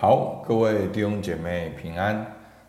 [0.00, 2.24] 好，各位弟兄姐妹平安。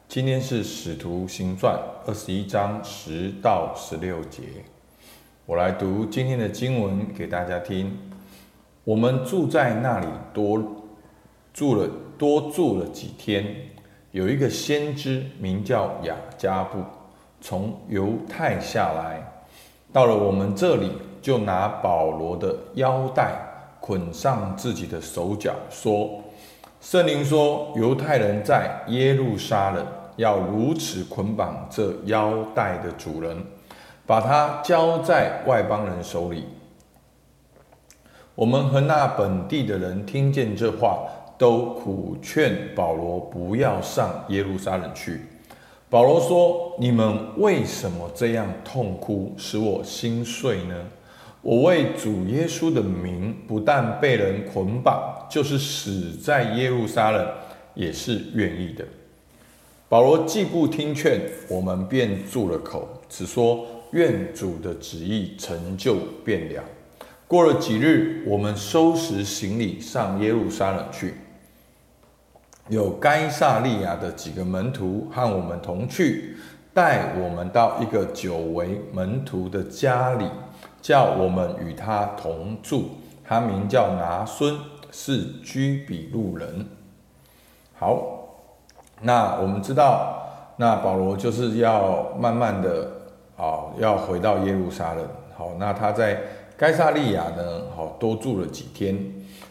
[0.05, 1.73] 今天是《使徒行传》
[2.05, 4.41] 二十一章十到十六节，
[5.45, 7.97] 我来读今天的经文给大家听。
[8.83, 10.61] 我们住在那里多
[11.53, 13.45] 住了多住了几天，
[14.11, 16.79] 有一个先知名叫雅加布，
[17.39, 19.45] 从犹太下来，
[19.93, 23.31] 到了我们这里，就拿保罗的腰带
[23.79, 26.21] 捆上自己的手脚，说。
[26.81, 29.85] 圣灵说：“犹太人在耶路撒冷
[30.15, 33.37] 要如此捆绑这腰带的主人，
[34.07, 36.45] 把他交在外邦人手里。”
[38.33, 41.07] 我们和那本地的人听见这话，
[41.37, 45.21] 都苦劝保罗不要上耶路撒冷去。
[45.87, 50.75] 保罗说：“你们为什么这样痛哭，使我心碎呢？”
[51.41, 57.27] 我为主耶稣的名，不但被人捆绑，就是死在耶路撒冷，
[57.73, 58.85] 也是愿意的。
[59.89, 66.63] 保罗既不听劝，我们便住了口，只说愿主的旨意成就便了。
[67.27, 71.15] 过了几日，我们收拾行李上耶路撒冷去。
[72.69, 76.37] 有该撒利亚的几个门徒和我们同去，
[76.73, 80.25] 带我们到一个久为门徒的家里。
[80.81, 82.89] 叫我们与他同住，
[83.23, 84.57] 他名叫拿孙，
[84.91, 86.67] 是居比路人。
[87.77, 88.37] 好，
[89.01, 92.91] 那我们知道，那保罗就是要慢慢的
[93.37, 95.07] 啊、哦，要回到耶路撒冷。
[95.37, 96.19] 好，那他在
[96.57, 98.97] 该撒利亚呢，好多住了几天。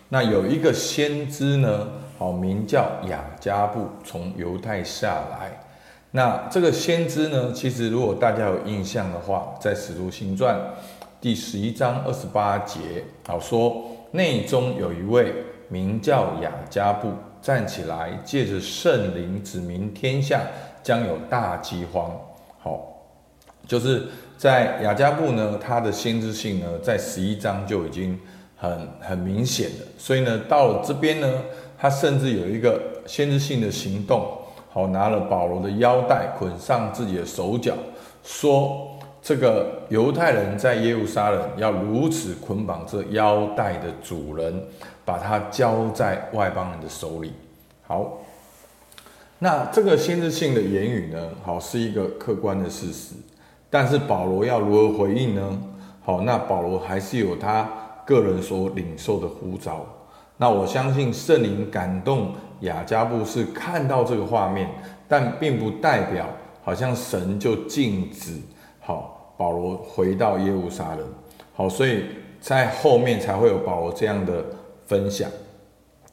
[0.08, 1.86] 那有一个先知呢，
[2.18, 5.60] 好名叫雅加布，从犹太下来。
[6.12, 10.56] 那这个先知呢，其实如果大家有印象的话，在使徒行传。
[11.20, 13.82] 第十一章二十八节，好说，
[14.12, 15.34] 内中有一位
[15.68, 20.40] 名叫雅加布，站起来，借着圣灵指明天下
[20.82, 22.10] 将有大饥荒。
[22.58, 23.04] 好，
[23.66, 28.18] 就是在雅加布呢，他的先知性呢，在十一章就已经
[28.56, 29.86] 很很明显了。
[29.98, 31.30] 所以呢，到了这边呢，
[31.76, 34.26] 他甚至有一个先知性的行动，
[34.70, 37.74] 好，拿了保罗的腰带捆上自己的手脚，
[38.24, 38.86] 说。
[39.30, 44.60] 这个犹太人在耶路撒冷要如此捆绑这腰带的主人，
[45.04, 47.32] 把他交在外邦人的手里。
[47.86, 48.18] 好，
[49.38, 53.14] 那这个先知性的言语呢，好，是一个客观的事实。
[53.70, 55.62] 但是保罗要如何回应呢？
[56.02, 57.70] 好，那保罗还是有他
[58.04, 59.86] 个人所领受的呼召。
[60.38, 64.68] 那我相信圣灵感动雅加布是看到这个画面，
[65.06, 66.26] 但并不代表
[66.64, 68.32] 好像神就禁止。
[68.80, 71.08] 好，保罗回到耶路撒冷。
[71.54, 72.04] 好，所以
[72.42, 74.44] 在后面才会有保罗这样的
[74.86, 75.30] 分享。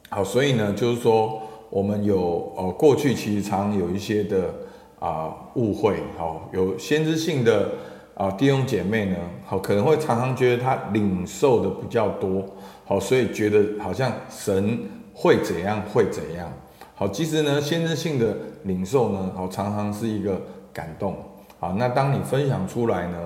[0.08, 1.38] 好，所以呢，就是说
[1.68, 4.54] 我们有呃过去其实常有一些的
[4.98, 5.98] 啊误会。
[6.16, 7.68] 好，有先知性的
[8.14, 12.42] 啊弟兄姐妹呢，好可能会常常觉得他领受的比较多。
[12.86, 14.78] 好，所以觉得好像神
[15.12, 16.50] 会怎样会怎样。
[16.94, 20.40] 好，其实呢，先知性的领受呢，好常常是一个
[20.72, 21.14] 感动。
[21.60, 23.18] 好，那当你分享出来呢，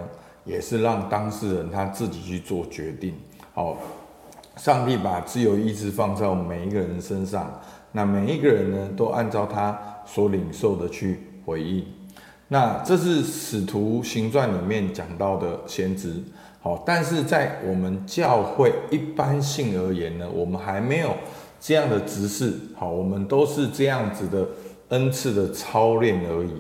[0.44, 3.15] 也是让当事人他自己去做决定。
[3.54, 3.76] 好，
[4.56, 7.60] 上帝把自由意志放在我们每一个人身上，
[7.92, 11.84] 那每一个人呢，都按照他所领受的去回应。
[12.48, 16.15] 那这是使徒行传里面讲到的先知。
[16.60, 21.15] 好，但是在我们教会一般性而言呢，我们还没有
[21.60, 22.54] 这样的职事。
[22.76, 24.47] 好，我们都是这样子的
[24.88, 26.53] 恩赐的操练而已。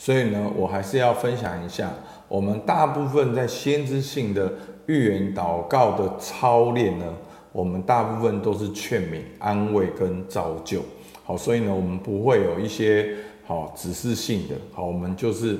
[0.00, 1.90] 所以呢，我还是要分享一下，
[2.28, 4.52] 我们大部分在先知性的
[4.86, 7.04] 预言祷告的操练呢，
[7.50, 10.80] 我们大部分都是劝勉、安慰跟造就。
[11.24, 13.12] 好，所以呢，我们不会有一些
[13.44, 15.58] 好指示性的，好，我们就是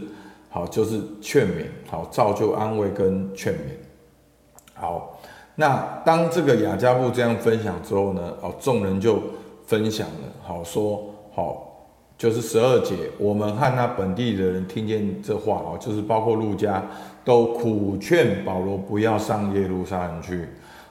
[0.49, 3.59] 好就是劝勉、好造就、安慰跟劝勉。
[4.73, 5.19] 好，
[5.57, 9.21] 那当这个雅迦布这样分享之后呢，哦，众人就
[9.67, 11.68] 分享了，好说好。
[12.19, 16.85] 就是十二节，我们和那本地的人听见这话哦，就是包括路加
[17.25, 20.49] 都苦劝保罗不要上耶路撒冷去。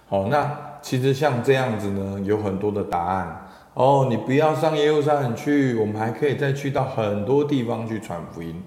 [0.08, 0.50] 好，那
[0.82, 4.08] 其实像这样子呢，有很多的答案哦。
[4.10, 8.64] 你不要上耶路撒冷去，我们还可以再去到很多地方去传福音。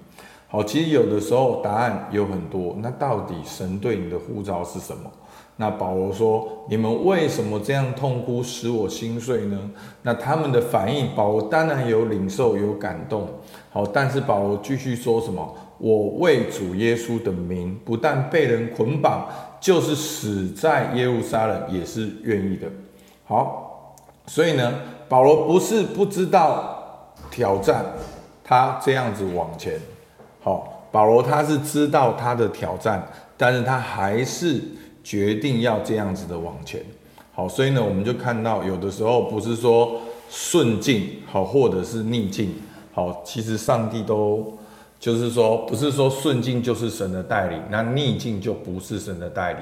[0.51, 5.09] 好，其实有的时候答案有很多，那到底神对你的呼召是什么？
[5.55, 9.71] 那保罗说：“你们为什么这样痛哭，使我心碎呢？”
[10.03, 13.29] 那他们的反应，保罗当然有领受，有感动。
[13.71, 15.55] 好，但是保罗继续说什么？
[15.77, 19.29] 我为主耶稣的名，不但被人捆绑，
[19.61, 22.67] 就是死在耶路撒冷也是愿意的。
[23.23, 23.95] 好，
[24.25, 24.73] 所以呢，
[25.07, 27.85] 保罗不是不知道挑战，
[28.43, 29.79] 他这样子往前。
[30.41, 33.07] 好，保罗他是知道他的挑战，
[33.37, 34.59] 但是他还是
[35.03, 36.83] 决定要这样子的往前。
[37.33, 42.53] 好，所以呢，我们就看到有的时候不是说顺境好，或者是逆境
[42.93, 44.57] 好，其实上帝都
[44.99, 49.61] 就是说，不是说顺境就是神的带领，那逆境就不是神的带领。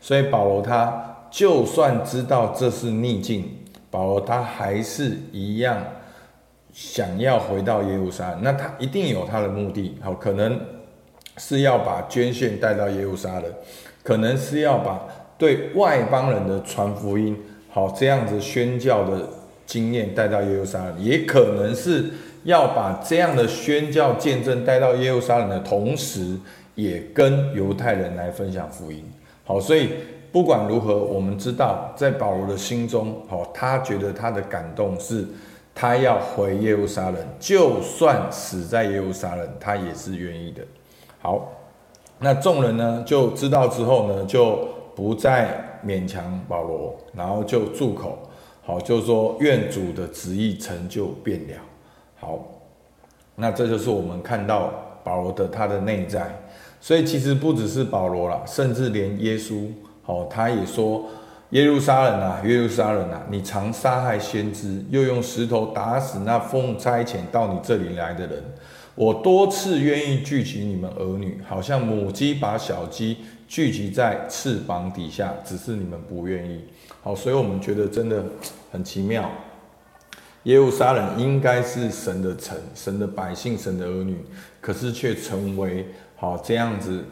[0.00, 3.48] 所以保罗他就算知道这是逆境，
[3.90, 5.78] 保罗他还是一样
[6.76, 8.40] 想要回到耶路撒冷。
[8.42, 10.60] 那他一定有他的目的，好，可能
[11.38, 13.44] 是要把捐献带到耶路撒冷，
[14.02, 15.00] 可能是要把。
[15.38, 17.36] 对外邦人的传福音，
[17.68, 19.28] 好，这样子宣教的
[19.66, 22.06] 经验带到耶路撒冷，也可能是
[22.44, 26.38] 要把这样的宣教见证带到耶路撒冷的同时，
[26.74, 29.04] 也跟犹太人来分享福音。
[29.44, 29.90] 好，所以
[30.32, 35.22] 不管如何，我们知道在保罗的心中，好，他觉得他的感动是，
[35.76, 40.62] 他要回耶路撒冷，就算死在耶路撒冷，他也是愿意的。
[41.20, 41.52] 好，
[42.18, 44.74] 那众人呢就知道之后呢，就。
[44.96, 48.18] 不再勉强保罗，然后就住口，
[48.62, 51.54] 好，就说愿主的旨意成就变了。
[52.18, 52.42] 好，
[53.34, 54.72] 那这就是我们看到
[55.04, 56.34] 保罗的他的内在。
[56.80, 59.66] 所以其实不只是保罗啦，甚至连耶稣，
[60.02, 61.04] 好，他也说
[61.50, 68.42] 耶路撒冷啊，耶路撒冷啊，你常杀害先知，又用石头打死那奉差遣到你这里来的人。
[68.94, 73.18] 我多次愿意聚集你们儿女，好像母鸡把小鸡。
[73.48, 76.64] 聚集在翅膀底下，只是你们不愿意。
[77.00, 78.24] 好，所以我们觉得真的
[78.72, 79.30] 很奇妙。
[80.42, 84.18] 耶路撒冷应该是神的城、神的百姓、神的儿女，
[84.60, 87.04] 可是却成为好这样子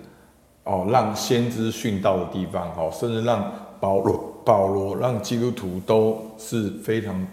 [0.64, 2.74] 哦，让先知殉道的地方。
[2.74, 3.52] 好，甚至让
[3.84, 7.26] 保罗、保罗让基督徒都是非常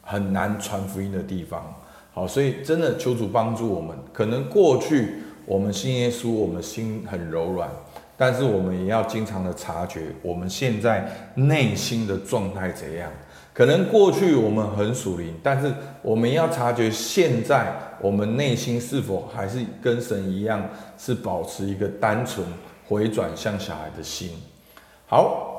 [0.00, 1.74] 很难传福音的地方。
[2.14, 3.98] 好，所以真的求主帮助我们。
[4.12, 5.14] 可能过去
[5.44, 7.68] 我们信耶稣，我们心很柔软。
[8.16, 11.04] 但是我们也要经常的察觉，我们现在
[11.34, 13.10] 内心的状态怎样？
[13.52, 20.62] 可能过去我们很属灵，但是我们要察觉现在我们内心是否还是跟神一样，
[20.96, 22.46] 是保持一个单纯
[22.86, 24.30] 回转向小孩的心。
[25.06, 25.57] 好，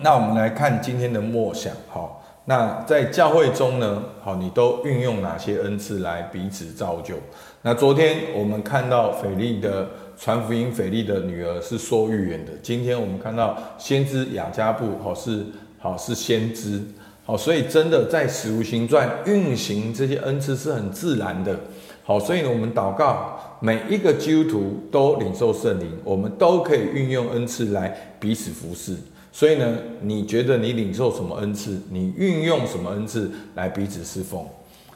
[0.00, 1.72] 那我们来看今天的默想。
[1.88, 7.14] 好，那在教会中呢，好，你都运用哪些恩赐来彼此造就？
[7.62, 9.88] 那昨天我们看到腓力的。
[10.14, 12.52] 传福音腓力的女儿是说预言的。
[12.62, 15.44] 今天我们看到先知雅加布，好是
[15.80, 16.80] 好是先知，
[17.24, 21.58] 好，所以真的在使徒行传运行这些恩赐是很自然的。
[22.04, 28.94] 好，所以呢，我们祷告，每一个基督徒都领受圣灵，我们都可以运用恩赐来彼此服侍。
[29.32, 34.46] 所以呢，你觉得你领受什么恩赐，你运用什么恩赐来彼此侍奉？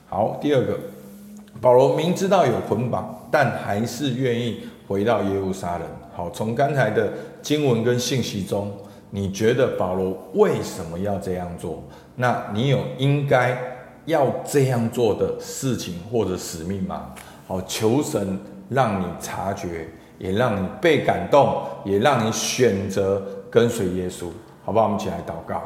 [0.07, 0.79] 好，第二个，
[1.61, 4.61] 保罗明知道有捆绑，但还是愿意。
[4.89, 5.83] 回到耶路撒冷。
[6.15, 7.13] 好，从刚才的
[7.43, 8.71] 经文跟信息中，
[9.11, 11.83] 你觉得保罗为什么要这样做？
[12.15, 13.59] 那你有应该
[14.05, 17.13] 要这样做的事情或者使命吗？
[17.49, 18.39] 好，求神
[18.69, 19.89] 让你察觉，
[20.19, 24.27] 也让你被感动，也让你选择跟随耶稣，
[24.67, 24.85] 好不好？
[24.85, 25.63] 我们一起来祷告。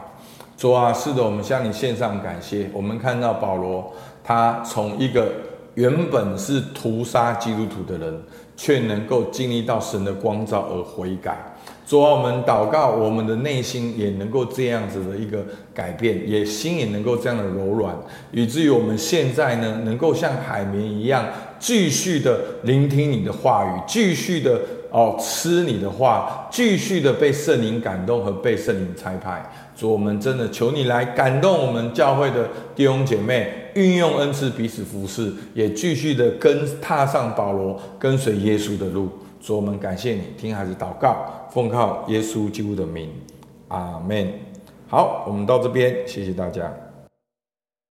[0.56, 2.70] 主啊，是的，我们向你献上感谢。
[2.72, 3.92] 我们看到保罗，
[4.22, 5.32] 他从一个
[5.74, 8.22] 原本是屠杀基督徒的人。
[8.62, 11.34] 却能够经历到神的光照而悔改，
[11.86, 17.96] 主啊，我们祷告，我们的内心也能够这样子的一个改变，也心也能够这样的柔软，
[18.32, 21.24] 以至于我们现在呢，能够像海绵一样，
[21.58, 24.60] 继续的聆听你的话语，继续的
[24.90, 29.50] 哦吃你的话，继续的被圣灵感动和被圣灵差派。
[29.76, 39.08] 主，我们真的求你来感动我们教会的弟兄姐妹，运用恩赐彼此服侍，也继续的跟踏上保罗跟随耶稣的路。
[39.40, 43.08] 主，我们感谢你，听孩子祷告，奉靠耶稣基督的名，
[43.68, 44.28] 阿门。
[44.88, 46.89] 好，我们到这边，谢谢大家。